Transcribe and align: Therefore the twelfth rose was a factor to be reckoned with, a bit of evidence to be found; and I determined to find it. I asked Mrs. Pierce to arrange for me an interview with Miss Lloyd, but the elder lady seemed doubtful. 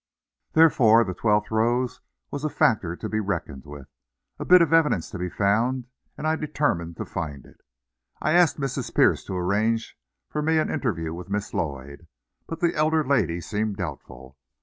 Therefore 0.53 1.03
the 1.03 1.13
twelfth 1.13 1.51
rose 1.51 2.01
was 2.31 2.43
a 2.43 2.49
factor 2.49 2.95
to 2.95 3.07
be 3.07 3.19
reckoned 3.19 3.65
with, 3.67 3.87
a 4.39 4.45
bit 4.45 4.63
of 4.63 4.73
evidence 4.73 5.11
to 5.11 5.19
be 5.19 5.29
found; 5.29 5.85
and 6.17 6.25
I 6.25 6.35
determined 6.35 6.97
to 6.97 7.05
find 7.05 7.45
it. 7.45 7.61
I 8.19 8.31
asked 8.33 8.59
Mrs. 8.59 8.95
Pierce 8.95 9.23
to 9.25 9.37
arrange 9.37 9.95
for 10.27 10.41
me 10.41 10.57
an 10.57 10.71
interview 10.71 11.13
with 11.13 11.29
Miss 11.29 11.53
Lloyd, 11.53 12.07
but 12.47 12.61
the 12.61 12.73
elder 12.73 13.03
lady 13.05 13.41
seemed 13.41 13.75
doubtful. 13.77 14.39